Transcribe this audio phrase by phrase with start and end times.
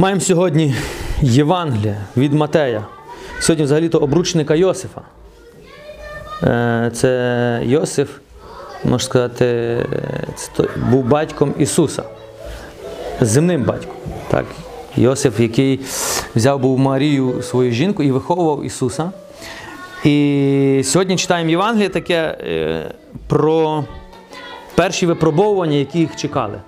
[0.00, 0.74] Маємо сьогодні
[1.22, 2.86] Євангелія від Матея.
[3.40, 5.00] Сьогодні взагалі-то обручника Йосифа.
[6.42, 8.10] Е, Це Йосиф,
[8.84, 9.76] можна сказати,
[10.90, 12.02] був батьком Ісуса.
[13.20, 13.96] Земним батьком.
[14.30, 14.44] Так?
[14.96, 15.80] Йосиф, який
[16.36, 19.12] взяв був Марію, свою жінку, і виховував Ісуса.
[20.04, 22.84] І сьогодні читаємо Євангеліє таке е,
[23.28, 23.84] про
[24.74, 26.60] перші випробовування, які їх чекали.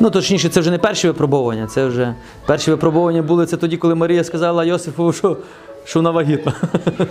[0.00, 2.14] Ну, точніше, це вже не перші випробовування, це вже
[2.46, 5.36] перші випробовування були це тоді, коли Марія сказала Йосифу, що,
[5.84, 6.52] що вона вагітна.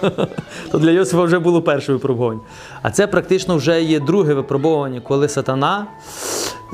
[0.71, 2.41] То для Йосифа вже було перше випробування.
[2.81, 5.87] А це практично вже є друге випробовування, коли сатана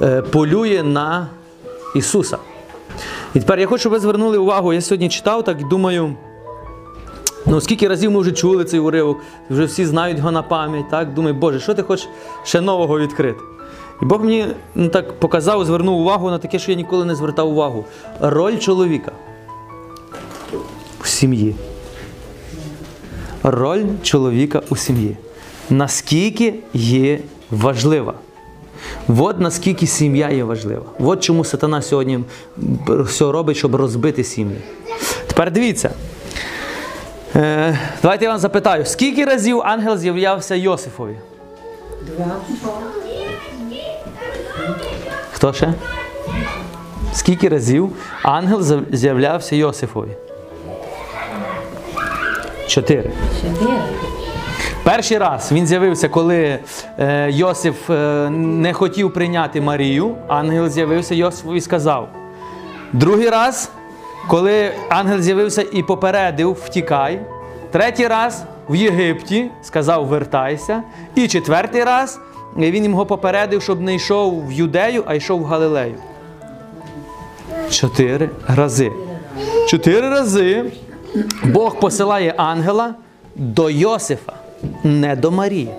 [0.01, 1.27] е, полює на
[1.95, 2.37] Ісуса.
[3.33, 6.15] І тепер я хочу, щоб ви звернули увагу, я сьогодні читав так і думаю.
[7.45, 9.17] Ну, скільки разів ми вже чули цей уривок,
[9.49, 11.13] вже всі знають його на пам'ять, так?
[11.13, 12.07] Думаю, Боже, що ти хочеш
[12.43, 13.39] ще нового відкрити?
[14.03, 17.49] І Бог мені ну, так показав, звернув увагу на таке, що я ніколи не звертав
[17.49, 17.85] увагу.
[18.19, 19.11] Роль чоловіка
[21.01, 21.55] в сім'ї.
[23.43, 25.17] Роль чоловіка у сім'ї.
[25.69, 27.19] Наскільки є
[27.51, 28.13] важлива.
[29.07, 30.85] От наскільки сім'я є важлива.
[30.99, 32.19] От чому сатана сьогодні
[32.87, 34.57] все робить, щоб розбити сім'ї.
[35.27, 35.91] Тепер дивіться.
[37.35, 41.15] Е, давайте я вам запитаю, скільки разів ангел з'являвся Йосифові?
[42.17, 42.35] Два.
[45.43, 45.73] Хто ще?
[47.13, 47.91] Скільки разів
[48.23, 50.09] ангел з'являвся Йосифові?
[52.67, 53.11] Чотири.
[54.83, 56.59] Перший раз він з'явився, коли
[56.99, 60.15] е, Йосиф е, не хотів прийняти Марію.
[60.27, 62.09] Ангел з'явився Йосифу і сказав.
[62.93, 63.71] Другий раз,
[64.27, 67.19] коли ангел з'явився і попередив, втікай.
[67.71, 70.83] Третій раз в Єгипті сказав, вертайся.
[71.15, 72.19] І четвертий раз
[72.57, 75.95] він його попередив, щоб не йшов в Юдею, а йшов в Галилею.
[77.69, 78.91] Чотири рази.
[79.67, 80.71] Чотири рази
[81.43, 82.95] Бог посилає ангела
[83.35, 84.33] до Йосифа,
[84.83, 85.69] не до Марії.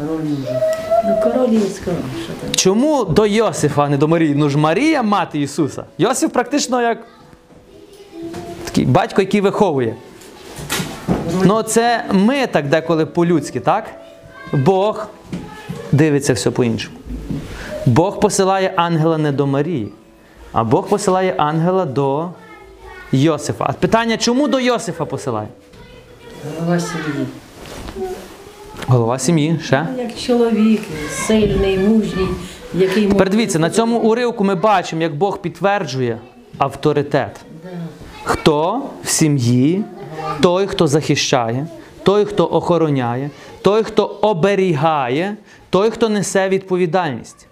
[0.00, 0.20] Ну?
[2.56, 4.34] Чому до Йосифа, а не до Марії?
[4.34, 5.84] Ну ж Марія мати Ісуса.
[5.98, 6.98] Йосиф практично як
[8.64, 9.96] такий батько, який виховує.
[11.44, 13.84] Ну, це ми так деколи по-людськи, так?
[14.52, 15.06] Бог
[15.92, 16.96] дивиться все по-іншому.
[17.86, 19.88] Бог посилає ангела не до Марії,
[20.52, 22.30] а Бог посилає ангела до
[23.12, 23.64] Йосифа.
[23.68, 25.48] А питання, чому до Йосифа посилає?
[26.58, 27.26] Голова сім'ї.
[28.86, 29.86] Голова сім'ї, ще.
[29.98, 30.80] Як чоловік,
[31.26, 32.28] сильний, мужній,
[32.74, 36.18] який Тепер дивіться, на цьому уривку ми бачимо, як Бог підтверджує
[36.58, 37.40] авторитет.
[38.24, 39.84] Хто в сім'ї,
[40.40, 41.66] той, хто захищає,
[42.02, 43.30] той, хто охороняє,
[43.62, 45.36] той, хто оберігає,
[45.70, 47.46] той, хто несе відповідальність.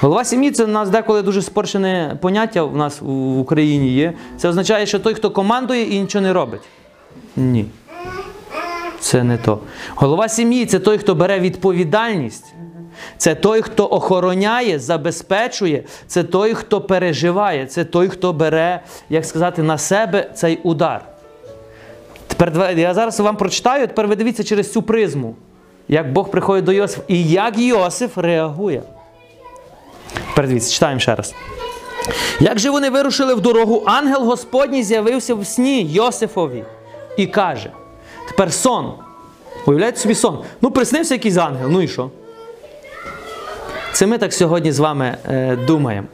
[0.00, 4.12] Голова сім'ї це у нас деколи дуже спорчене поняття в нас в Україні є.
[4.36, 6.62] Це означає, що той, хто командує і нічого не робить.
[7.36, 7.66] Ні.
[9.00, 9.58] Це не то.
[9.94, 12.54] Голова сім'ї це той, хто бере відповідальність.
[13.16, 19.62] Це той, хто охороняє, забезпечує, це той, хто переживає, це той, хто бере, як сказати,
[19.62, 21.13] на себе цей удар.
[22.36, 25.36] Тепер я зараз вам прочитаю, тепер ви дивіться через цю призму,
[25.88, 28.82] як Бог приходить до Йосифа і як Йосиф реагує.
[30.28, 31.34] Тепер дивіться, читаємо ще раз.
[32.40, 36.64] Як же вони вирушили в дорогу, ангел Господній з'явився в сні Йосифові
[37.16, 37.70] і каже:
[38.28, 38.92] тепер сон.
[39.66, 40.44] Уявляєте собі сон.
[40.60, 42.10] Ну, приснився якийсь ангел, ну і що?
[43.92, 46.06] Це ми так сьогодні з вами е, думаємо.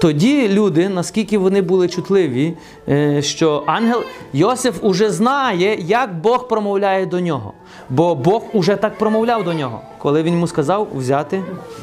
[0.00, 2.54] Тоді люди, наскільки вони були чутливі,
[2.88, 7.52] е, що ангел Йосиф уже знає, як Бог промовляє до нього.
[7.90, 11.42] Бо Бог уже так промовляв до нього, коли він йому сказав взяти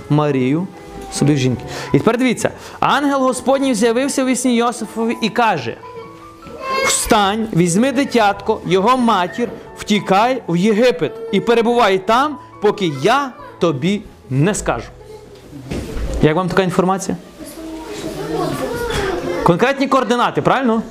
[0.10, 0.68] Марію
[1.12, 1.64] собі в жінки.
[1.94, 5.78] І тепер дивіться, ангел Господній з'явився в вісні Йосифові і каже:
[6.86, 14.56] Встань, візьми дитятко, його матір, втікай в Єгипет і перебувай там, поки я тобі не
[14.56, 14.88] скажу.
[16.22, 17.18] Як вам така інформація?
[19.44, 20.82] Конкретні координати, правильно?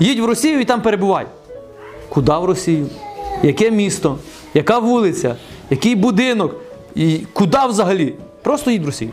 [0.00, 1.26] Їдь в Росію і там перебувай.
[2.08, 2.86] Куди в Росію?
[3.42, 4.18] Яке місто?
[4.54, 5.36] Яка вулиця?
[5.70, 6.54] Який будинок?
[6.94, 8.14] І куди взагалі?
[8.42, 9.10] Просто їдь в Росію.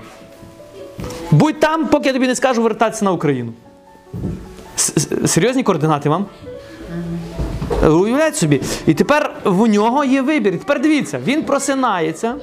[1.32, 3.54] Будь там, поки я тобі не скажу вертатися на Україну.
[5.26, 6.26] Серйозні координати вам?
[7.84, 8.62] Уявляєте собі.
[8.86, 10.54] І тепер в нього є вибір.
[10.54, 12.36] І тепер дивіться, він просинається.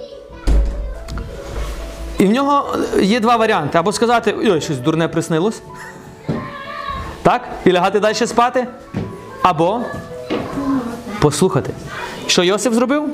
[2.18, 3.78] І в нього є два варіанти.
[3.78, 5.62] Або сказати, ой, щось дурне приснилось.
[7.22, 7.42] Так?
[7.64, 8.66] І лягати далі спати.
[9.42, 9.80] Або
[11.20, 11.70] послухати.
[12.26, 13.08] Що Йосиф зробив?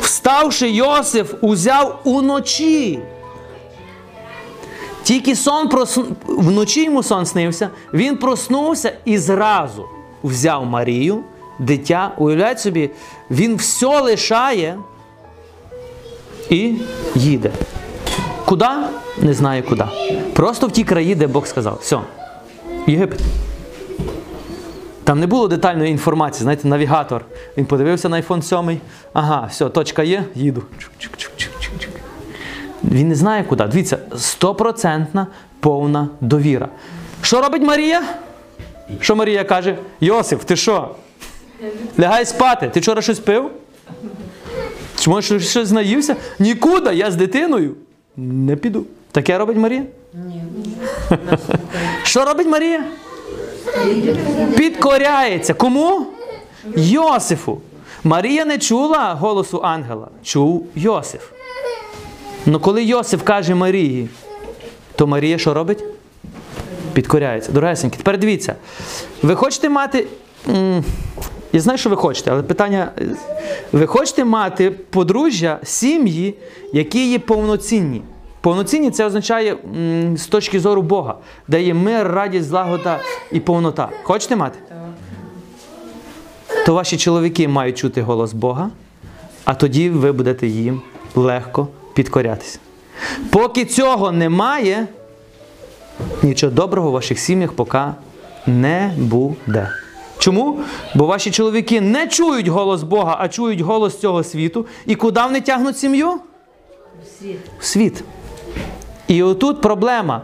[0.00, 3.00] Вставши, Йосиф узяв уночі
[5.04, 6.04] Тільки сон просну...
[6.26, 9.84] вночі йому сон снився, він проснувся і зразу
[10.24, 11.24] взяв Марію,
[11.58, 12.12] дитя.
[12.18, 12.90] Уявляють собі,
[13.30, 14.78] він все лишає
[16.50, 16.74] і
[17.14, 17.52] їде.
[18.44, 18.64] Куди?
[19.22, 19.84] Не знаю куди.
[20.32, 21.78] Просто в ті краї, де Бог сказав.
[21.82, 21.98] Все.
[22.86, 23.20] Єгипет.
[25.04, 27.24] Там не було детальної інформації, знаєте, навігатор.
[27.56, 28.80] Він подивився на iPhone 7.
[29.12, 30.62] Ага, все, точка є, їду.
[32.84, 33.64] Він не знає куди.
[33.64, 35.26] Дивіться, стопроцентна
[35.60, 36.68] повна довіра.
[37.22, 38.02] Що робить Марія?
[39.00, 39.78] Що Марія каже?
[40.00, 40.94] Йосиф, ти що?
[42.00, 42.68] Лягай спати.
[42.74, 43.50] Ти вчора щось пив?
[44.98, 46.16] Чи може щось- наївся?
[46.38, 47.74] Нікуди, я з дитиною
[48.16, 48.84] не піду.
[49.12, 49.82] Таке робить Марія?
[50.14, 50.42] Ні.
[52.02, 52.84] Що робить Марія?
[54.56, 55.54] Підкоряється.
[55.54, 56.06] Кому?
[56.76, 57.60] Йосифу.
[58.04, 61.30] Марія не чула голосу ангела, чув Йосиф.
[62.46, 64.08] Ну коли Йосиф каже Марії,
[64.96, 65.84] то Марія що робить?
[66.92, 67.52] Підкоряється.
[67.52, 68.54] Дорогесенькі, тепер дивіться.
[69.22, 70.06] Ви хочете мати.
[71.54, 72.92] Я знаю, що ви хочете, але питання.
[73.72, 76.34] Ви хочете мати подружжя, сім'ї,
[76.72, 78.02] які є повноцінні.
[78.40, 81.14] Повноцінні це означає м, з точки зору Бога,
[81.48, 82.98] де є мир, радість, злагода
[83.32, 83.88] і повнота.
[84.02, 84.58] Хочете мати?
[86.66, 88.70] То ваші чоловіки мають чути голос Бога,
[89.44, 90.82] а тоді ви будете їм
[91.14, 92.58] легко підкорятися.
[93.30, 94.86] Поки цього немає,
[96.22, 97.80] нічого доброго в ваших сім'ях поки
[98.46, 99.68] не буде.
[100.24, 100.60] Чому?
[100.94, 104.66] Бо ваші чоловіки не чують голос Бога, а чують голос цього світу.
[104.86, 106.20] І куди вони тягнуть сім'ю?
[107.58, 108.04] В світ.
[109.08, 110.22] І отут проблема.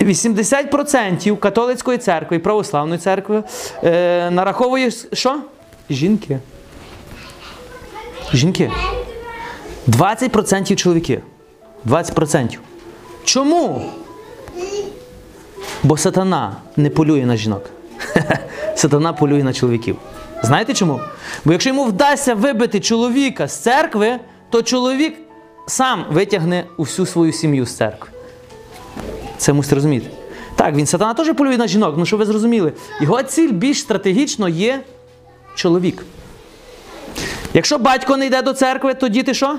[0.00, 3.42] 80% католицької церкви і православної церкви
[3.84, 5.40] е, нараховує що?
[5.90, 6.38] Жінки.
[8.32, 8.70] Жінки.
[9.88, 11.20] 20% чоловіки.
[11.86, 12.58] 20%.
[13.24, 13.82] Чому?
[15.82, 17.70] Бо сатана не полює на жінок.
[18.74, 19.96] Сатана полює на чоловіків.
[20.42, 21.00] Знаєте чому?
[21.44, 24.18] Бо якщо йому вдасться вибити чоловіка з церкви,
[24.50, 25.18] то чоловік
[25.66, 28.08] сам витягне усю свою сім'ю з церкви.
[29.38, 30.06] Це мусите розуміти.
[30.56, 32.72] Так, він сатана теж полює на жінок, ну що ви зрозуміли.
[33.00, 34.80] Його ціль більш стратегічно є
[35.54, 36.04] чоловік.
[37.54, 39.58] Якщо батько не йде до церкви, то діти що?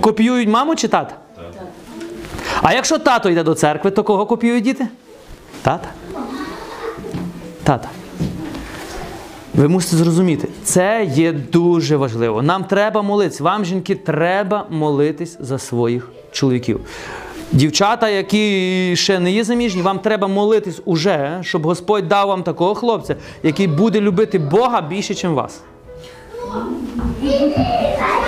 [0.00, 1.16] Копіюють маму чи тата?
[2.62, 4.88] А якщо тато йде до церкви, то кого копіюють діти?
[5.62, 5.88] Тата.
[7.64, 7.88] Тата.
[9.54, 12.42] Ви мусите зрозуміти, це є дуже важливо.
[12.42, 13.44] Нам треба молитися.
[13.44, 16.80] Вам, жінки, треба молитись за своїх чоловіків.
[17.52, 22.74] Дівчата, які ще не є заміжні, вам треба молитись уже, щоб Господь дав вам такого
[22.74, 25.60] хлопця, який буде любити Бога більше, ніж вас.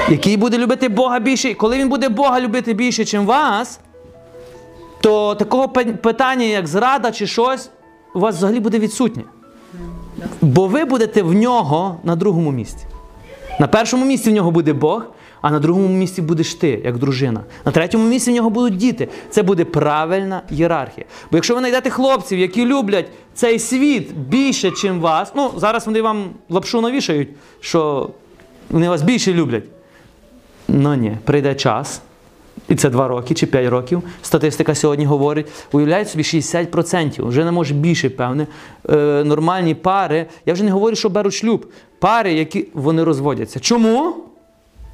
[0.09, 1.55] Який буде любити Бога більше.
[1.55, 3.81] Коли він буде Бога любити більше, ніж вас,
[5.01, 5.69] то такого
[6.03, 7.71] питання, як зрада чи щось,
[8.17, 9.23] у вас взагалі буде відсутнє.
[10.43, 12.87] Бо ви будете в нього на другому місці.
[13.61, 15.07] На першому місці в нього буде Бог,
[15.41, 17.41] а на другому місці будеш ти, як дружина.
[17.65, 19.09] На третьому місці в нього будуть діти.
[19.31, 21.07] Це буде правильна ієрархія.
[21.31, 26.03] Бо якщо ви знайдете хлопців, які люблять цей світ більше, ніж вас, ну зараз вони
[26.03, 27.29] вам лапшу навішають,
[27.61, 28.11] що
[28.71, 29.65] вони вас більше люблять.
[30.69, 32.01] Ну ні, прийде час,
[32.69, 34.03] і це 2 роки чи 5 років.
[34.23, 35.47] Статистика сьогодні говорить.
[35.73, 38.47] Уявляють собі 60%, вже не може більше, певне.
[38.91, 40.27] Е, нормальні пари.
[40.47, 41.67] Я вже не говорю, що беруть шлюб.
[41.99, 43.61] Пари, які вони розводяться.
[43.61, 44.15] Чому?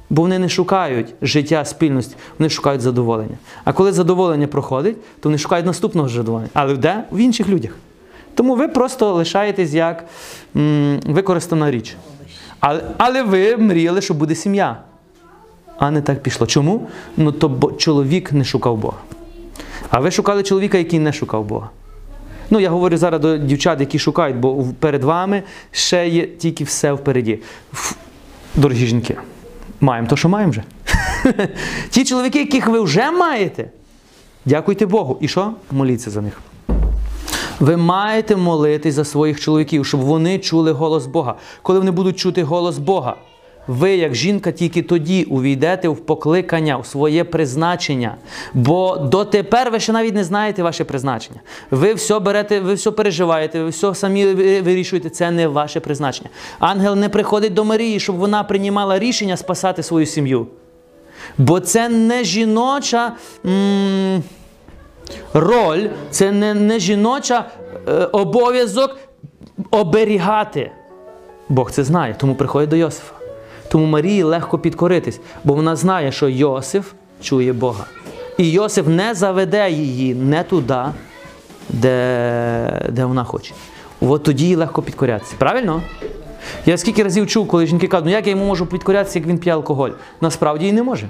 [0.09, 3.37] Бо вони не шукають життя спільності, вони шукають задоволення.
[3.63, 6.49] А коли задоволення проходить, то вони шукають наступного задоволення.
[6.53, 7.03] Але де?
[7.11, 7.71] В інших людях.
[8.35, 10.05] Тому ви просто лишаєтесь як
[10.55, 11.95] м, використана річ.
[12.59, 14.77] Але, але ви мріяли, що буде сім'я.
[15.83, 16.47] А не так пішло.
[16.47, 16.87] Чому?
[17.17, 18.97] Ну то бо чоловік не шукав Бога.
[19.89, 21.69] А ви шукали чоловіка, який не шукав Бога.
[22.49, 26.93] Ну, я говорю зараз до дівчат, які шукають, бо перед вами ще є тільки все
[26.93, 27.39] впереді.
[28.55, 29.17] Дорогі жінки,
[29.81, 30.63] маємо то, що маємо вже.
[31.89, 33.69] Ті чоловіки, яких ви вже маєте,
[34.45, 35.17] дякуйте Богу.
[35.21, 35.51] І що?
[35.71, 36.39] Моліться за них.
[37.59, 41.35] Ви маєте молитись за своїх чоловіків, щоб вони чули голос Бога.
[41.61, 43.15] Коли вони будуть чути голос Бога,
[43.67, 48.15] ви, як жінка, тільки тоді увійдете в покликання, в своє призначення.
[48.53, 51.39] Бо дотепер ви ще навіть не знаєте ваше призначення.
[51.71, 54.25] Ви все берете, ви все переживаєте, ви все самі
[54.61, 55.09] вирішуєте.
[55.09, 56.29] Це не ваше призначення.
[56.59, 60.47] Ангел не приходить до Марії, щоб вона приймала рішення спасати свою сім'ю.
[61.37, 63.11] Бо це не жіноча.
[63.45, 64.23] м,
[65.33, 67.45] роль, це не, не жіноча
[67.87, 68.97] е, обов'язок
[69.71, 70.71] оберігати.
[71.49, 73.22] Бог це знає, тому приходить до Йосифа.
[73.69, 76.91] Тому Марії легко підкоритись, бо вона знає, що Йосиф
[77.21, 77.85] чує Бога.
[78.37, 80.83] І Йосиф не заведе її не туди,
[81.69, 83.53] де, де вона хоче.
[84.01, 85.35] От тоді їй легко підкорятися.
[85.37, 85.81] Правильно?
[86.65, 89.37] Я скільки разів чув, коли жінки кажуть, ну як я йому можу підкорятися, як він
[89.37, 89.89] п'є алкоголь?
[90.21, 91.09] Насправді і не може.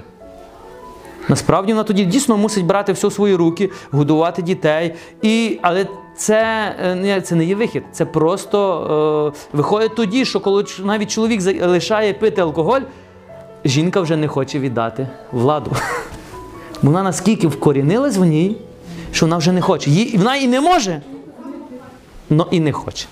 [1.28, 4.94] Насправді вона тоді дійсно мусить брати все в свої руки, годувати дітей.
[5.22, 7.82] І, але це, е, це не є вихід.
[7.92, 12.80] Це просто е, виходить тоді, що коли навіть чоловік залишає пити алкоголь,
[13.64, 15.70] жінка вже не хоче віддати владу.
[16.82, 18.56] Вона наскільки вкорінилась в ній,
[19.12, 19.90] що вона вже не хоче.
[20.16, 21.02] Вона і не може,
[22.30, 23.06] але і не хоче.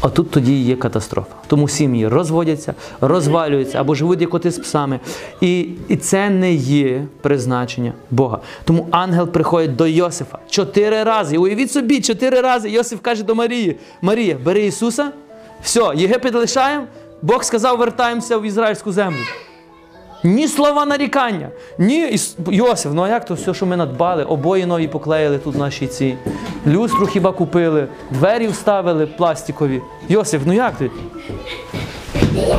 [0.00, 1.34] А тут тоді є катастрофа.
[1.46, 5.00] Тому сім'ї розводяться, розвалюються або живуть як коти з псами.
[5.40, 8.38] І, і це не є призначення Бога.
[8.64, 11.38] Тому ангел приходить до Йосифа чотири рази.
[11.38, 15.12] Уявіть собі, чотири рази Йосиф каже до Марії: Марія, бери Ісуса,
[15.62, 16.86] все, Єгипет лишаємо.
[17.22, 19.24] Бог сказав, вертаємося в ізраїльську землю.
[20.24, 21.48] Ні слова нарікання,
[21.78, 25.86] ні Йосиф, ну а як то все, що ми надбали, обої нові поклеїли тут наші
[25.86, 26.16] ці,
[26.66, 29.82] люстру хіба купили, двері вставили пластикові.
[30.08, 30.90] Йосиф, ну як ти?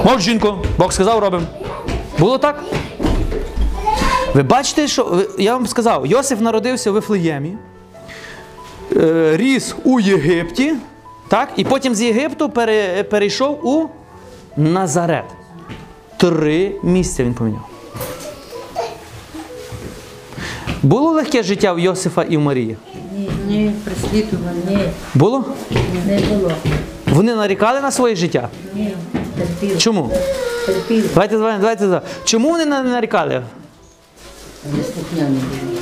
[0.06, 1.46] Мов жінко, Бог сказав, робимо.
[2.20, 2.64] Було так?
[4.34, 7.58] Ви бачите, що я вам сказав, Йосиф народився в Вифлеємі,
[8.98, 10.76] е, ріс у Єгипті,
[11.28, 11.50] так?
[11.56, 12.50] і потім з Єгипту
[13.10, 13.88] перейшов у
[14.58, 15.39] Назарет.
[16.20, 17.62] Три місця він поміняв.
[20.84, 22.78] Було легке життя в Йосифа і в Марії?
[23.18, 24.62] Ні, ні, прислідування.
[24.70, 24.78] Ні,
[25.16, 25.46] Було?
[26.08, 26.52] не було.
[27.08, 28.50] Вони нарікали на своє життя?
[28.76, 28.94] Ні,
[29.38, 29.78] терпів.
[29.78, 30.12] Чому?
[30.66, 31.10] Терпів.
[31.14, 32.02] Давайте, давайте, давайте.
[32.24, 33.44] Чому вони на- нарікали?
[34.78, 35.80] Неслухняний був.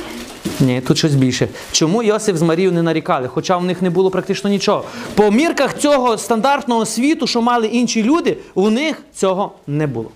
[0.60, 1.48] Ні, тут щось більше.
[1.72, 3.28] Чому Йосиф з Марією не нарікали?
[3.28, 4.84] Хоча в них не було практично нічого.
[5.14, 10.10] По мірках цього стандартного світу, що мали інші люди, у них цього не було.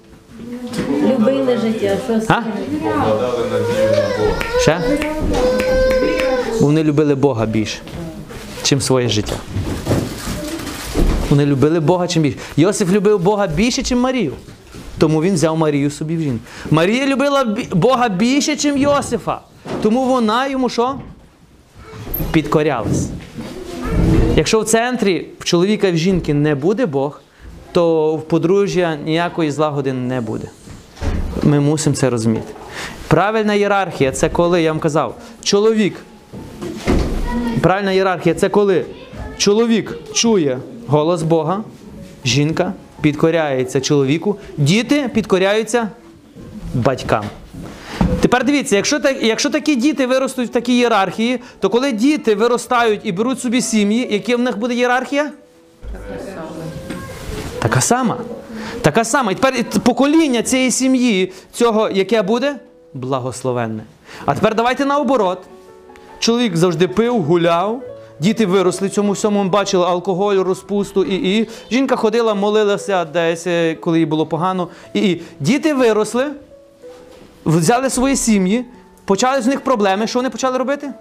[1.02, 2.40] Любили життя, що А?
[2.82, 4.60] Покладали надію на Бога.
[4.60, 4.80] Ще?
[6.60, 7.78] Вони любили Бога більше,
[8.62, 9.36] чим своє життя.
[11.30, 12.38] Вони любили Бога чим більше.
[12.56, 14.32] Йосиф любив Бога більше, чим Марію.
[14.98, 16.44] Тому він взяв Марію собі в жінку.
[16.70, 19.40] Марія любила Бога більше, чим Йосифа.
[19.82, 20.94] Тому вона йому що?
[22.32, 23.08] Підкорялась.
[24.36, 27.20] Якщо в центрі в чоловіка і в жінки не буде Бог,
[27.72, 30.48] то в подружжя ніякої злагоди не буде.
[31.42, 32.54] Ми мусимо це розуміти.
[33.08, 35.96] Правильна ієрархія це коли, я вам казав, чоловік.
[37.60, 38.84] Правильна ієрархія це коли
[39.36, 41.64] чоловік чує голос Бога,
[42.24, 45.88] жінка підкоряється чоловіку, діти підкоряються
[46.74, 47.24] батькам.
[48.20, 53.00] Тепер дивіться, якщо, так, якщо такі діти виростуть в такій ієрархії, то коли діти виростають
[53.04, 55.30] і беруть собі сім'ї, яка в них буде ієрархія?
[57.62, 58.16] Така сама.
[58.80, 59.32] Така сама.
[59.32, 62.56] І тепер покоління цієї сім'ї, цього, яке буде?
[62.94, 63.82] Благословенне.
[64.26, 65.38] А тепер давайте наоборот.
[66.18, 67.82] Чоловік завжди пив, гуляв,
[68.20, 71.48] діти виросли цьому всьому, бачили алкоголь, розпусту і, і.
[71.70, 74.68] Жінка ходила, молилася десь, е, коли їй було погано.
[74.94, 75.22] І, і.
[75.40, 76.26] Діти виросли,
[77.44, 78.64] взяли свої сім'ї,
[79.04, 80.06] почали з них проблеми.
[80.06, 80.92] Що вони почали робити?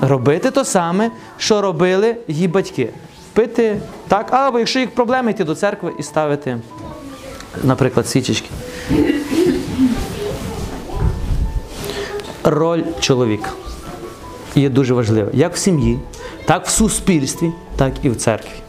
[0.00, 2.88] Робити то саме, що робили її батьки.
[3.32, 6.58] Пити, так, або якщо їх проблеми, йти до церкви і ставити,
[7.64, 8.48] наприклад, свічечки.
[12.44, 13.50] Роль чоловіка
[14.54, 15.30] є дуже важлива.
[15.32, 15.98] Як в сім'ї,
[16.44, 18.62] так в суспільстві, так і в церкві.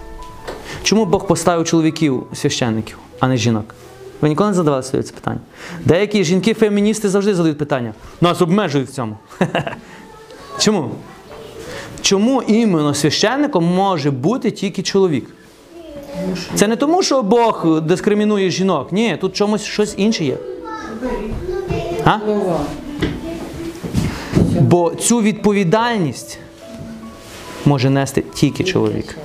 [0.84, 3.66] Чому Бог поставив чоловіків священників, а не жінок?
[4.22, 5.40] Ви ніколи не задавали собі це питання?
[5.86, 7.94] Деякі жінки-феміністи завжди задають питання.
[8.22, 9.18] Нас обмежують в цьому.
[10.60, 10.92] Чому?
[12.04, 15.30] Чому іменно священником може бути тільки чоловік?
[16.56, 18.92] Це не тому, що Бог дискримінує жінок.
[18.92, 20.38] Ні, тут чомусь щось інше є.
[22.06, 22.18] А?
[24.62, 26.40] Бо цю відповідальність
[27.66, 29.18] може нести тільки чоловік.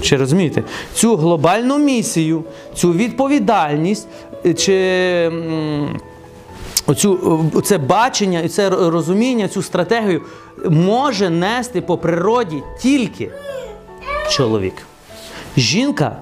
[0.00, 0.62] Чи розумієте?
[0.94, 4.08] Цю глобальну місію, цю відповідальність,
[4.56, 5.30] чи
[6.92, 10.22] оцю, е, це бачення, і це розуміння, цю стратегію
[10.70, 13.30] може нести по природі тільки
[14.30, 14.74] чоловік.
[15.56, 16.16] Жінка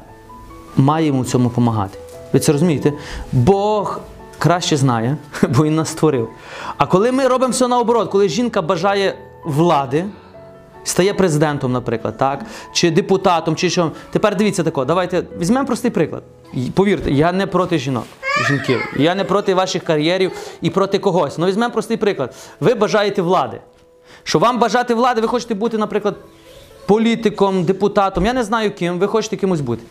[0.76, 1.98] має йому цьому допомагати.
[2.32, 2.92] Ви це розумієте?
[3.32, 4.00] Бог
[4.38, 5.16] краще знає,
[5.56, 6.28] бо він нас створив.
[6.76, 10.04] А коли ми робимо все наоборот, коли жінка бажає влади,
[10.84, 12.44] стає президентом, наприклад, так?
[12.72, 13.92] чи депутатом, чи що.
[14.10, 16.22] Тепер дивіться тако, давайте візьмемо простий приклад.
[16.74, 18.04] Повірте, я не проти жінок,
[18.48, 18.94] жінків.
[18.98, 21.38] Я не проти ваших кар'єрів і проти когось.
[21.38, 22.34] Ну візьмемо простий приклад.
[22.60, 23.60] Ви бажаєте влади.
[24.24, 26.16] Що вам бажати влади, ви хочете бути, наприклад,
[26.86, 29.82] політиком, депутатом, я не знаю ким, ви хочете кимось бути.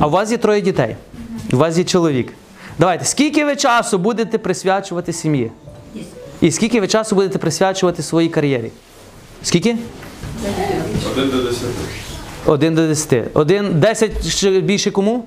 [0.00, 0.96] А у вас є троє дітей.
[1.52, 2.32] У вас є чоловік.
[2.78, 5.50] Давайте, скільки ви часу будете присвячувати сім'ї?
[6.40, 8.70] І скільки ви часу будете присвячувати своїй кар'єрі?
[9.42, 9.76] Скільки?
[11.12, 11.66] Один до десяти.
[12.46, 13.24] Один до десяти.
[13.34, 15.24] Один, десять ще більше кому?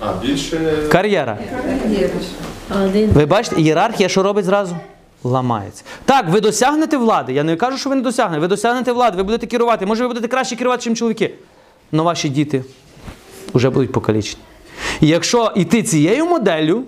[0.00, 1.38] А більше Кар'єра.
[2.84, 4.76] Один Ви бачите, ієрархія, що робить зразу?
[5.24, 5.84] Ламається.
[6.04, 7.32] Так, ви досягнете влади.
[7.32, 8.40] Я не кажу, що ви не досягнете.
[8.40, 9.86] Ви досягнете влади, ви будете керувати.
[9.86, 11.34] Може, ви будете краще керувати, ніж чоловіки.
[11.92, 12.64] Але ваші діти
[13.54, 14.42] вже будуть покалічені.
[15.00, 16.84] І якщо йти цією моделлю,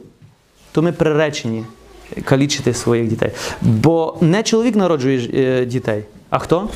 [0.73, 1.65] то ми приречені
[2.25, 3.31] калічити своїх дітей.
[3.63, 6.05] Бо не чоловік народжує е, дітей.
[6.31, 6.69] А хто?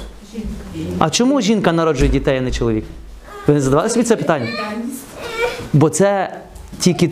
[0.98, 2.84] А чому жінка народжує дітей, а не чоловік?
[3.46, 4.48] Ви не задавали собі це питання?
[5.72, 6.36] Бо це
[6.78, 7.10] тільки,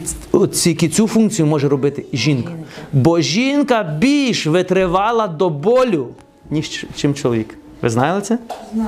[0.52, 2.52] тільки цю функцію може робити жінка.
[2.92, 6.08] Бо жінка більш витривала до болю,
[6.50, 7.54] ніж чим чоловік.
[7.82, 8.38] Ви знали це?
[8.74, 8.78] В.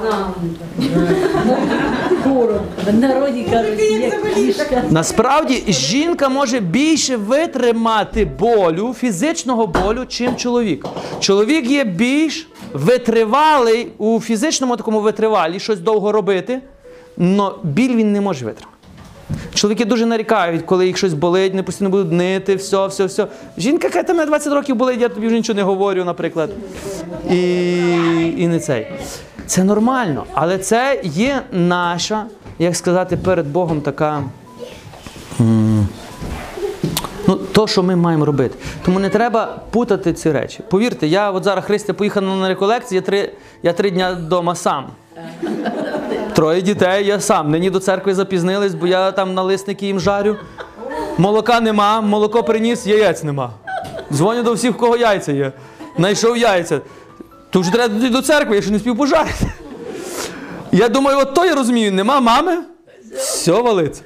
[4.90, 10.86] Насправді жінка може більше витримати болю, фізичного болю, чим чоловік.
[11.20, 16.60] Чоловік є більш витривалий у фізичному такому витривалі, щось довго робити,
[17.18, 18.76] але біль він не може витримати.
[19.54, 23.26] Чоловіки дуже нарікають, коли їх щось болить, не постійно будуть нити, все, все, все.
[23.58, 26.50] Жінка каже, «Та мене 20 років болить, я тобі вже нічого не говорю, наприклад.
[27.30, 27.36] І,
[28.36, 28.86] і не цей.
[29.46, 32.24] Це нормально, але це є наша,
[32.58, 34.22] як сказати, перед Богом така.
[37.26, 38.54] Ну, то, що ми маємо робити.
[38.84, 40.60] Тому не треба путати ці речі.
[40.70, 44.86] Повірте, я от зараз Христя поїхала на реколекцію, я три, я три дня вдома сам.
[46.34, 47.50] Троє дітей, я сам.
[47.50, 50.36] Нині до церкви запізнились, бо я там налисники їм жарю.
[51.18, 53.50] Молока нема, молоко приніс, яєць нема.
[54.12, 55.52] Дзвоню до всіх, в кого яйця є.
[55.98, 56.80] Найшов яйця.
[57.50, 59.52] То вже треба до церкви, я ще не спів пожарити.
[60.72, 62.58] Я думаю, от то я розумію, нема мами,
[63.16, 64.02] все валиться.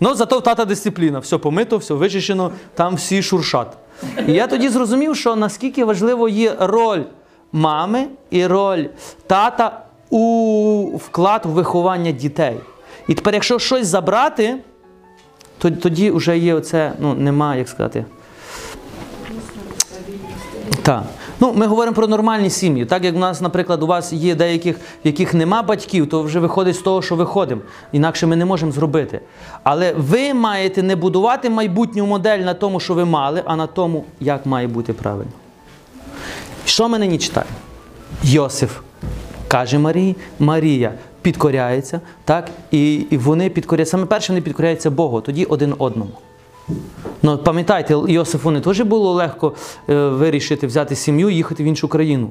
[0.00, 3.76] Ну, зато в тата дисципліна, все помито, все вичищено, там всі шуршат.
[4.26, 7.02] І я тоді зрозумів, що наскільки важливо є роль
[7.52, 8.84] мами і роль
[9.26, 12.56] тата у вклад у виховання дітей.
[13.08, 14.56] І тепер, якщо щось забрати,
[15.58, 18.04] то тоді вже є оце, ну, нема, як сказати.
[20.82, 21.02] Так.
[21.40, 22.84] Ну, ми говоримо про нормальні сім'ї.
[22.84, 26.40] Так як в нас, наприклад, у вас є деяких, в яких нема батьків, то вже
[26.40, 27.60] виходить з того, що виходимо.
[27.92, 29.20] Інакше ми не можемо зробити.
[29.62, 34.04] Але ви маєте не будувати майбутню модель на тому, що ви мали, а на тому,
[34.20, 35.32] як має бути правильно.
[36.64, 37.52] Що ми нині читаємо?
[38.22, 38.80] Йосиф
[39.48, 42.50] каже Марії, Марія підкоряється, так?
[42.70, 43.90] І, і вони підкоряються.
[43.90, 46.12] Саме перше вони підкоряються Богу, тоді один одному.
[47.22, 49.54] Ну, пам'ятайте, Йосифу не теж було легко
[49.88, 52.30] е, вирішити взяти сім'ю і їхати в іншу країну.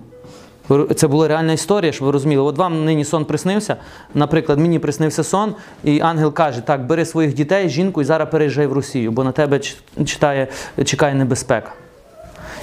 [0.96, 2.44] Це була реальна історія, щоб ви розуміли.
[2.44, 3.78] От вам нині сон приснився.
[4.14, 8.68] Наприклад, мені приснився сон, і ангел каже: так, бери своїх дітей, жінку і зараз переїжджай
[8.68, 9.60] в Росію, бо на тебе
[10.06, 10.48] читає,
[10.86, 11.72] чекає небезпека.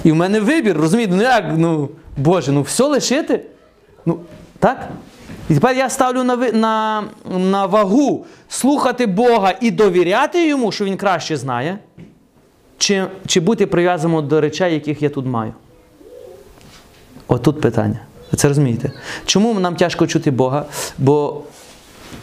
[0.05, 3.41] І в мене вибір, розумієте, ну як, ну, Боже, ну все лишити?
[4.07, 4.19] Ну,
[4.59, 4.89] так?
[5.51, 7.05] І тепер я ставлю на, на,
[7.39, 11.79] на вагу слухати Бога і довіряти йому, що він краще знає,
[12.79, 15.53] чи, чи бути прив'язаним до речей, яких я тут маю.
[17.29, 17.99] Отут питання.
[18.33, 18.93] Ви це розумієте?
[19.27, 20.65] Чому нам тяжко чути Бога?
[20.99, 21.43] Бо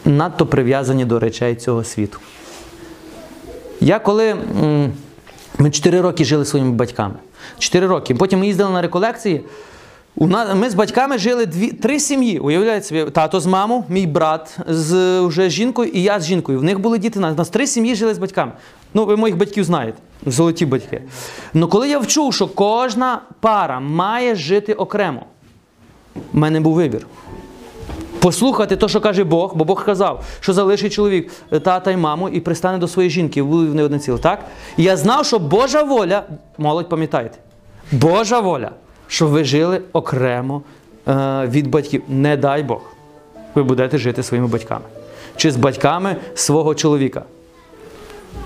[0.04, 2.18] надто прив'язані до речей цього світу.
[3.80, 4.36] Я коли.
[5.58, 7.14] Ми 4 роки жили своїми батьками.
[7.58, 8.14] 4 роки.
[8.14, 9.44] Потім ми їздили на реколекції.
[10.16, 12.38] У нас, ми з батьками жили дві, три сім'ї.
[12.38, 16.58] Уявляєте собі, тато з мамою, мій брат з вже жінкою і я з жінкою.
[16.58, 17.18] В них були діти.
[17.18, 18.52] У нас, три сім'ї жили з батьками.
[18.94, 19.98] Ну, ви моїх батьків знаєте.
[20.26, 21.02] Золоті батьки.
[21.54, 25.22] Ну коли я вчув, що кожна пара має жити окремо,
[26.32, 27.06] в мене був вибір.
[28.18, 32.28] Послухати те, що каже Бог, бо Бог казав, що залишить чоловік е, тата і маму
[32.28, 34.18] і пристане до своєї жінки, і будуть вони одне ціле.
[34.18, 34.44] Так?
[34.76, 36.22] Я знав, що Божа воля,
[36.58, 37.38] молодь, пам'ятайте,
[37.92, 38.70] Божа воля,
[39.08, 40.62] щоб ви жили окремо
[41.08, 41.12] е,
[41.46, 42.02] від батьків.
[42.08, 42.80] Не дай Бог,
[43.54, 44.84] ви будете жити своїми батьками.
[45.36, 47.22] Чи з батьками свого чоловіка.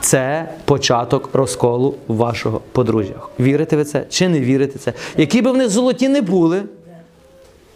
[0.00, 3.14] Це початок розколу вашого подружжя.
[3.40, 4.92] Вірите ви це чи не вірите це?
[5.16, 6.62] Які би вони золоті не були,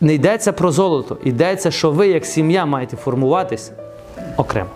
[0.01, 3.73] не йдеться про золото, йдеться, що ви, як сім'я, маєте формуватись
[4.37, 4.71] окремо.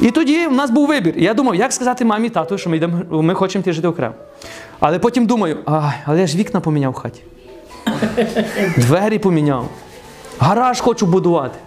[0.00, 1.14] І тоді в нас був вибір.
[1.16, 4.14] Я думав, як сказати мамі тату, що ми йдемо, ми хочемо жити окремо.
[4.80, 7.22] Але потім думаю, ай, але я ж вікна поміняв в хаті.
[8.76, 9.68] Двері поміняв.
[10.38, 11.58] Гараж хочу будувати.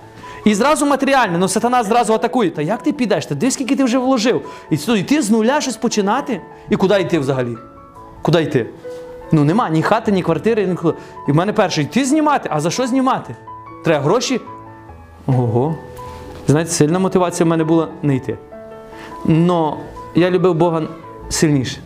[0.46, 2.50] І зразу матеріально, ну сатана зразу атакує.
[2.50, 3.26] Та як ти підеш?
[3.26, 4.42] Та дивись, скільки ти вже вложив.
[4.72, 6.42] І йти з нуля щось починати?
[6.70, 7.58] І куди йти взагалі?
[8.22, 8.66] Куди йти?
[9.32, 10.92] Ну нема ні хати, ні квартири, ні.
[11.28, 13.36] І в мене перший йти знімати, а за що знімати?
[13.84, 14.42] Треба гроші?
[15.28, 15.76] Ого.
[16.48, 18.38] Знаєте, сильна мотивація в мене була не йти.
[19.26, 19.78] Но
[20.16, 20.82] я любив Бога
[21.30, 21.78] сильніше.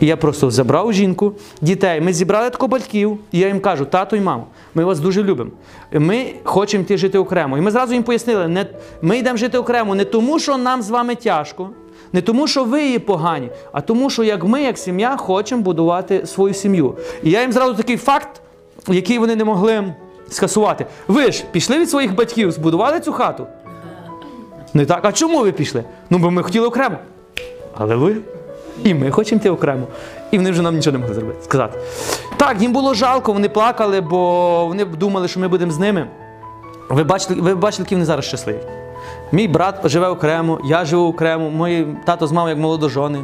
[0.00, 2.00] І я просто забрав жінку, дітей.
[2.00, 5.50] Ми зібрали тако батьків, і я їм кажу, тато і мамо, ми вас дуже любимо.
[5.92, 7.58] Ми хочемо йти жити окремо.
[7.58, 8.66] І ми зразу їм пояснили, не,
[9.02, 11.70] ми йдемо жити окремо не тому, що нам з вами тяжко,
[12.12, 16.26] не тому, що ви є погані, а тому, що як ми, як сім'я, хочемо будувати
[16.26, 16.94] свою сім'ю.
[17.22, 18.40] І я їм зразу такий факт,
[18.88, 19.94] який вони не могли
[20.30, 20.86] скасувати.
[21.08, 23.46] Ви ж пішли від своїх батьків, збудували цю хату.
[24.74, 25.84] Не так, а чому ви пішли?
[26.10, 26.96] Ну, бо ми хотіли окремо.
[27.78, 28.16] Алелуя.
[28.84, 29.86] І ми хочемо йти окремо.
[30.30, 31.78] І вони вже нам нічого не могли зробити, сказати.
[32.36, 36.06] Так, їм було жалко, вони плакали, бо вони думали, що ми будемо з ними.
[36.88, 38.58] Ви бачили, ви бачили, які вони зараз щасливі.
[39.32, 43.18] Мій брат живе окремо, я живу окремо, мої тато з мамою як молодожони.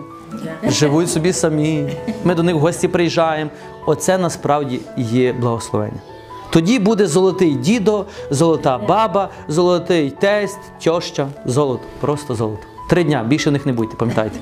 [0.65, 1.89] Живуть собі самі.
[2.25, 3.51] Ми до них в гості приїжджаємо.
[3.87, 6.01] Оце насправді є благословення.
[6.51, 11.83] Тоді буде золотий дідо, золота баба, золотий тесть, тьоща, золото.
[12.01, 12.63] Просто золото.
[12.91, 14.39] Три дня, більше них не будьте, пам'ятайте.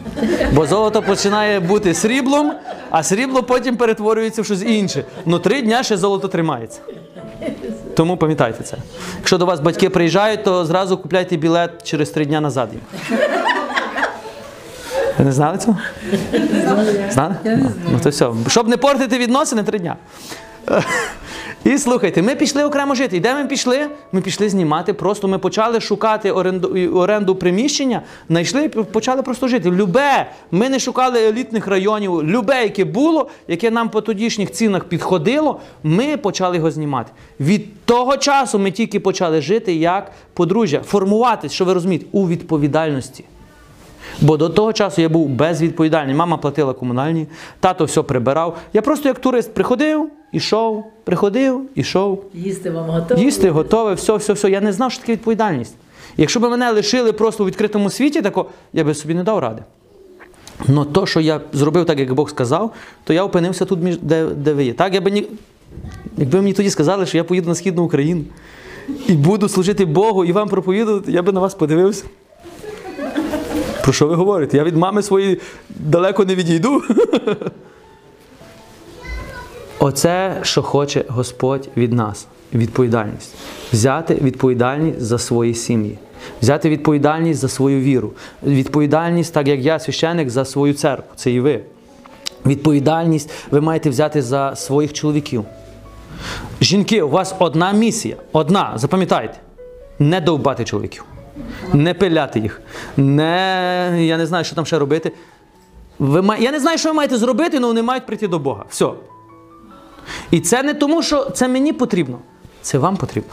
[0.53, 2.53] Бо золото починає бути сріблом,
[2.91, 5.05] а срібло потім перетворюється в щось інше.
[5.27, 6.81] Ну три дня ще золото тримається.
[7.97, 8.77] Тому пам'ятайте це.
[9.19, 12.81] Якщо до вас батьки приїжджають, то зразу купляйте білет через три дня назад їм.
[15.19, 15.79] Ви не знали цього?
[17.11, 17.35] Знали?
[17.93, 18.31] Ну то все.
[18.49, 19.97] Щоб не портити відносини три дня.
[21.65, 23.17] І слухайте, ми пішли окремо жити.
[23.17, 23.87] І де ми пішли?
[24.13, 24.93] Ми пішли знімати.
[24.93, 29.71] Просто ми почали шукати оренду, оренду приміщення, знайшли і почали просто жити.
[29.71, 35.61] Любе, ми не шукали елітних районів, любе, яке було, яке нам по тодішніх цінах підходило,
[35.83, 37.13] ми почали його знімати.
[37.41, 43.25] Від того часу ми тільки почали жити як подружжя, формуватись, що ви розумієте, у відповідальності.
[44.21, 46.15] Бо до того часу я був безвідповідальний.
[46.15, 47.27] Мама платила комунальні,
[47.61, 48.57] тато все прибирав.
[48.73, 52.25] Я просто як турист приходив, ішов, приходив, ішов.
[52.35, 53.21] Їсти вам готово?
[53.21, 54.51] Їсти готове, все, все, все.
[54.51, 55.75] Я не знав, що таке відповідальність.
[56.17, 59.63] Якщо б мене лишили просто у відкритому світі, тако, я би собі не дав ради.
[60.69, 62.73] Но то, що я зробив так, як Бог сказав,
[63.05, 64.73] то я опинився тут, між- де, де ви є.
[64.73, 65.27] Так, я би ні...
[66.17, 68.23] Якби мені тоді сказали, що я поїду на Східну Україну
[69.09, 72.05] і буду служити Богу і вам проповідувати, я би на вас подивився.
[73.83, 74.57] Про що ви говорите?
[74.57, 76.83] Я від мами своєї далеко не відійду.
[79.79, 83.35] Оце, що хоче Господь від нас відповідальність.
[83.73, 85.99] Взяти відповідальність за свої сім'ї,
[86.43, 88.13] взяти відповідальність за свою віру,
[88.43, 91.61] відповідальність, так як я священик, за свою церкву, це і ви.
[92.47, 95.45] Відповідальність ви маєте взяти за своїх чоловіків.
[96.61, 99.35] Жінки, у вас одна місія, одна, запам'ятайте,
[99.99, 101.05] не довбати чоловіків,
[101.73, 102.63] не пиляти їх,
[102.97, 105.13] не, я не знаю, що там ще робити.
[105.99, 108.65] Ви Я не знаю, що ви маєте зробити, але вони мають прийти до Бога.
[108.69, 108.87] Все.
[110.31, 112.19] І це не тому, що це мені потрібно,
[112.63, 113.31] це вам потрібно.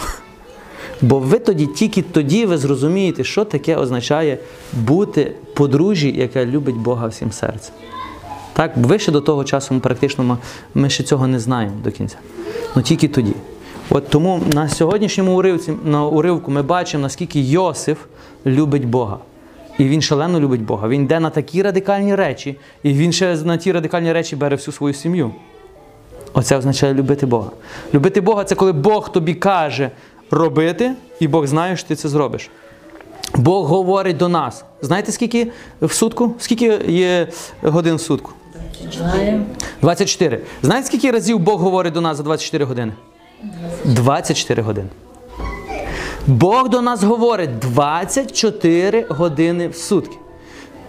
[1.02, 4.38] Бо ви тоді, тільки тоді ви зрозумієте, що таке означає
[4.74, 7.76] бути подружжі, яка любить Бога всім серцем.
[8.54, 10.38] Так, ви ще до того часу ми практично
[10.74, 12.18] ми, ще цього не знаємо до кінця.
[12.76, 13.34] Ну тільки тоді.
[13.90, 17.98] От тому на сьогоднішньому уривці, на уривку ми бачимо, наскільки Йосиф
[18.46, 19.18] любить Бога.
[19.78, 20.88] І він шалено любить Бога.
[20.88, 24.74] Він йде на такі радикальні речі, і він ще на ті радикальні речі бере всю
[24.74, 25.32] свою сім'ю.
[26.36, 27.50] Оце означає любити Бога.
[27.93, 29.91] Любити Бога це коли Бог тобі каже
[30.32, 32.50] робити, і Бог знає, що ти це зробиш.
[33.36, 34.65] Бог говорить до нас.
[34.82, 36.36] Знаєте, скільки в сутку?
[36.39, 37.28] Скільки є
[37.62, 38.32] годин в сутку?
[38.91, 39.45] Знаємо.
[39.82, 40.41] 24.
[40.62, 42.93] Знаєте, скільки разів Бог говорить до нас за 24 години?
[43.86, 44.88] 24 години.
[46.28, 50.17] Бог до нас говорить 24 години в сутки.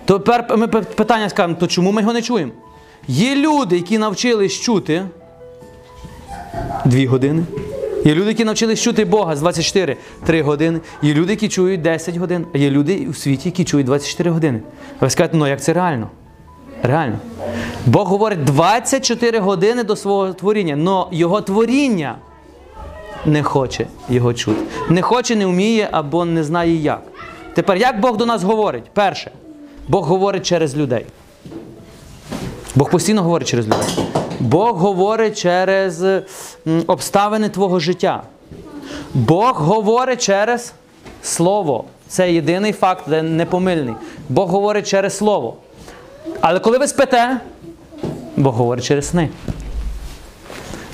[0.04, 2.52] Тепер ми питання скажемо, то чому ми його не чуємо?
[3.08, 5.06] Є люди, які навчились чути
[6.86, 7.42] 2 години.
[8.04, 9.96] Є люди, які навчились чути Бога з 24
[10.26, 10.80] 3 години.
[11.02, 12.46] Є люди, які чують 10 годин.
[12.54, 14.60] А є люди у світі, які чують 24 години.
[15.00, 16.10] Ви скажете, ну як це реально?
[16.82, 17.18] Реально.
[17.86, 22.16] Бог говорить 24 години до свого творіння, але його творіння
[23.26, 24.60] не хоче його чути.
[24.88, 27.02] Не хоче, не вміє або не знає як.
[27.54, 28.84] Тепер, як Бог до нас говорить?
[28.92, 29.30] Перше,
[29.88, 31.06] Бог говорить через людей.
[32.74, 34.15] Бог постійно говорить через людей.
[34.40, 36.04] Бог говорить через
[36.86, 38.22] обставини твого життя.
[39.14, 40.72] Бог говорить через
[41.22, 41.84] Слово.
[42.08, 43.94] Це єдиний факт, де непомильний.
[44.28, 45.56] Бог говорить через Слово.
[46.40, 47.40] Але коли ви спите,
[48.36, 49.28] Бог говорить через сни.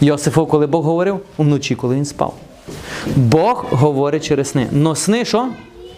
[0.01, 2.35] Йосифу, коли Бог говорив, вночі, коли він спав.
[3.17, 4.67] Бог говорить через сни.
[4.71, 5.49] Но сни що?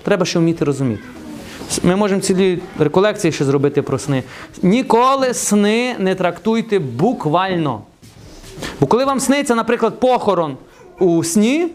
[0.02, 1.02] Треба ще вміти розуміти.
[1.82, 4.22] Ми можемо цілі реколекції ще зробити про сни.
[4.62, 7.80] Ніколи сни не трактуйте буквально.
[8.80, 10.56] Бо коли вам сниться, наприклад, похорон
[10.98, 11.68] у сні,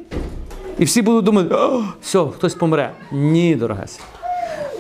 [0.79, 1.55] і всі будуть думати,
[2.01, 2.91] все, хтось помре.
[3.11, 3.99] Ні, дорогесі.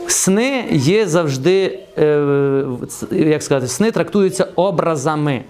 [0.07, 2.63] Сни є завжди, е,
[3.11, 5.43] як сказати, сни трактуються образами.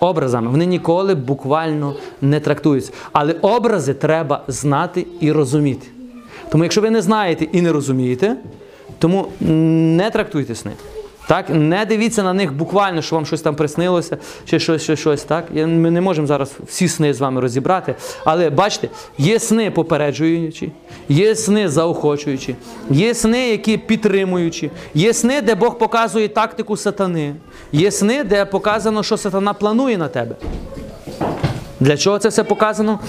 [0.00, 0.50] Образами.
[0.50, 2.92] Вони ніколи буквально не трактуються.
[3.12, 5.86] Але образи треба знати і розуміти.
[6.50, 8.36] Тому якщо ви не знаєте і не розумієте,
[8.98, 10.72] тому не трактуйте сни.
[11.28, 15.22] Так, не дивіться на них буквально, що вам щось там приснилося, чи щось, щось, щось.
[15.22, 15.44] Так?
[15.54, 17.94] Ми не можемо зараз всі сни з вами розібрати.
[18.24, 20.72] Але бачите, є сни попереджуючі,
[21.08, 22.56] є сни заохочуючі,
[22.90, 27.34] є сни, які підтримуючі, є сни, де Бог показує тактику сатани,
[27.72, 30.36] є сни, де показано, що сатана планує на тебе.
[31.80, 33.00] Для чого це все показано?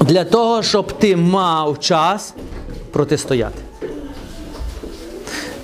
[0.00, 2.34] Для того, щоб ти мав час
[2.92, 3.69] протистояти.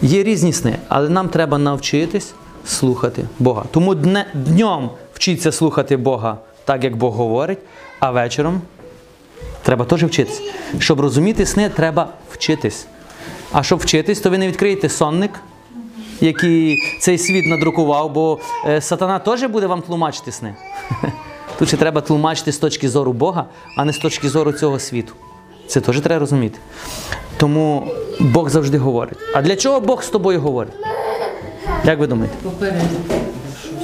[0.06, 2.34] Є різні сни, але нам треба навчитись
[2.66, 3.64] слухати Бога.
[3.70, 7.58] Тому дне, днем вчіться слухати Бога так, як Бог говорить,
[8.00, 8.60] а вечором
[9.62, 10.42] треба теж вчитись.
[10.78, 12.86] Щоб розуміти сни, треба вчитись.
[13.52, 15.30] А щоб вчитись, то ви не відкриєте сонник,
[16.20, 20.54] який цей світ надрукував, бо е, сатана теж буде вам тлумачити сни.
[21.58, 23.44] Тут ще треба тлумачити з точки зору Бога,
[23.76, 25.12] а не з точки зору цього світу.
[25.66, 26.58] Це теж треба розуміти.
[27.36, 27.88] Тому
[28.20, 29.18] Бог завжди говорить.
[29.34, 30.74] А для чого Бог з тобою говорить?
[31.84, 32.36] Як ви думаєте?
[32.42, 33.14] Попередити.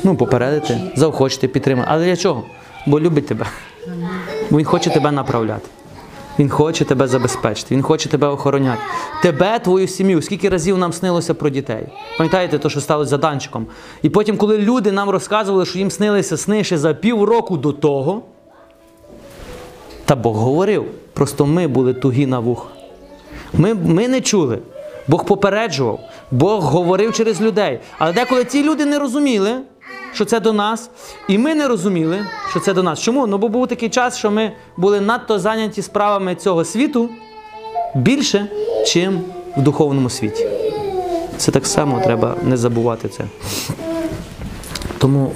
[0.05, 1.89] Ну, попередити, заохочити, підтримати.
[1.93, 2.45] Але для чого?
[2.87, 3.47] Бо любить тебе.
[4.51, 5.69] Бо Він хоче тебе направляти.
[6.39, 8.81] Він хоче тебе забезпечити, він хоче тебе охороняти.
[9.23, 10.23] Тебе, твою сім'ю.
[10.23, 11.87] Скільки разів нам снилося про дітей?
[12.19, 13.67] Пам'ятаєте, то, що сталося за Данчиком?
[14.03, 18.23] І потім, коли люди нам розказували, що їм снилися сни ще за півроку до того,
[20.05, 20.85] та Бог говорив.
[21.13, 22.69] Просто ми були тугі на вуха.
[23.53, 24.59] Ми, ми не чули.
[25.09, 27.81] Бог попереджував, Бог говорив через людей.
[27.99, 29.53] Але деколи ті люди не розуміли,
[30.15, 30.91] що це до нас,
[31.29, 33.01] і ми не розуміли, що це до нас.
[33.01, 33.27] Чому?
[33.27, 37.09] Ну бо був такий час, що ми були надто зайняті справами цього світу
[37.95, 38.47] більше,
[38.87, 39.21] чим
[39.57, 40.47] в духовному світі.
[41.37, 43.25] Це так само треба не забувати це.
[44.99, 45.33] Тому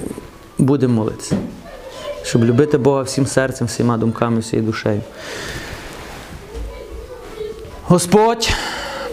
[0.57, 1.35] будемо молитися,
[2.23, 5.01] щоб любити Бога всім серцем, всіма думками, всією душею.
[7.89, 8.49] Господь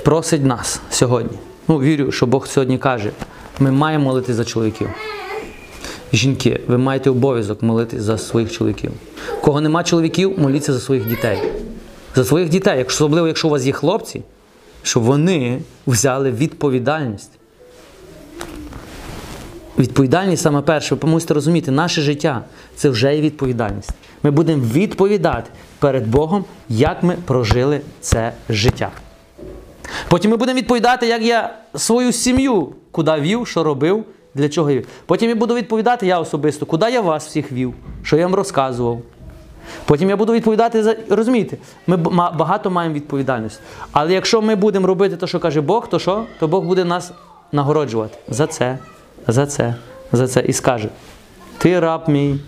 [0.05, 1.39] просить нас сьогодні.
[1.69, 3.11] Ну, вірю, що Бог сьогодні каже:
[3.59, 4.89] ми маємо молити за чоловіків.
[6.13, 8.93] Жінки, ви маєте обов'язок молити за своїх чоловіків.
[9.41, 11.39] Кого нема чоловіків, моліться за своїх дітей.
[12.15, 14.23] За своїх дітей, особливо, якщо у вас є хлопці,
[14.83, 17.31] щоб вони взяли відповідальність.
[19.79, 22.45] Відповідальність саме перше, ви мусите розуміти, наше життя
[22.77, 23.91] це вже є відповідальність.
[24.23, 25.51] Ми будемо відповідати
[25.85, 28.91] перед Богом, як ми прожили це життя.
[30.09, 34.77] Потім ми будемо відповідати, як я свою сім'ю куди вів, що робив, для чого я
[34.77, 34.89] вів.
[35.07, 38.99] Потім я буду відповідати я особисто, куди я вас всіх вів, що я вам розказував.
[39.85, 40.97] Потім я буду відповідати за.
[41.09, 43.61] Розумієте, ми багато маємо відповідальності.
[43.93, 46.25] Але якщо ми будемо робити те, що каже Бог, то що?
[46.41, 47.13] То Бог буде нас
[47.53, 48.79] нагороджувати за це,
[49.27, 49.75] за це,
[50.13, 50.41] за це.
[50.41, 50.89] І скаже:
[51.59, 52.39] Ти раб мій,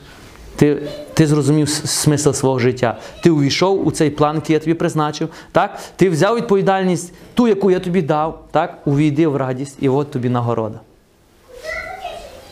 [0.56, 0.82] ти,
[1.14, 2.98] ти зрозумів смисл свого життя.
[3.22, 5.28] Ти увійшов у цей план, який я тобі призначив.
[5.52, 5.78] Так?
[5.96, 8.78] Ти взяв відповідальність, ту, яку я тобі дав, так?
[8.84, 10.80] увійди в радість, і от тобі нагорода.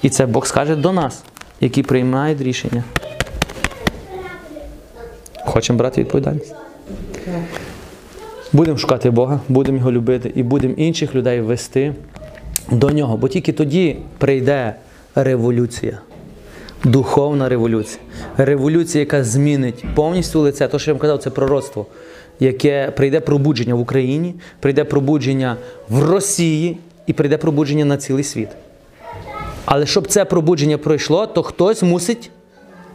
[0.03, 1.23] І це Бог скаже до нас,
[1.61, 2.85] які приймають рішення.
[5.47, 6.55] Хочемо брати відповідальність.
[8.53, 11.95] Будемо шукати Бога, будемо його любити і будемо інших людей вести
[12.71, 13.17] до нього.
[13.17, 14.75] Бо тільки тоді прийде
[15.15, 15.99] революція.
[16.85, 18.01] Духовна революція.
[18.37, 20.69] Революція, яка змінить повністю лице.
[20.69, 21.87] То, що я вам казав, це пророцтво,
[22.41, 25.57] яке прийде пробудження в Україні, прийде пробудження
[25.89, 28.49] в Росії і прийде пробудження на цілий світ.
[29.65, 32.31] Але щоб це пробудження пройшло, то хтось мусить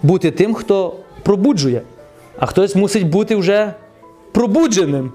[0.04, 1.82] бути тим, хто пробуджує,
[2.40, 3.74] а хтось мусить бути вже
[4.32, 5.12] пробудженим.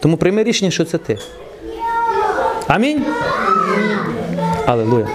[0.00, 1.18] Тому прийми рішення, що це ти.
[2.66, 3.04] Амінь.
[4.66, 5.08] Аллилуйя.